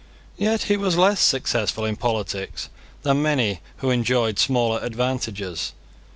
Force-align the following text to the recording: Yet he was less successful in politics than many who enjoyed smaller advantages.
Yet 0.35 0.63
he 0.63 0.77
was 0.77 0.97
less 0.97 1.19
successful 1.21 1.85
in 1.85 1.95
politics 1.95 2.69
than 3.03 3.21
many 3.21 3.59
who 3.77 3.91
enjoyed 3.91 4.39
smaller 4.39 4.79
advantages. 4.81 5.73